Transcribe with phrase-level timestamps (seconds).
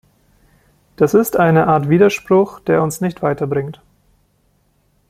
[0.95, 3.83] Das ist eine Art Widerspruch, der uns nicht weiter bringt.